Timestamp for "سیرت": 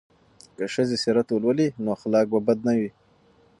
1.03-1.27